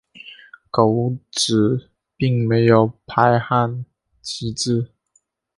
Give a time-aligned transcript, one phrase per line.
[0.71, 3.85] 狗只并没有皮肤排汗
[4.23, 4.89] 机制。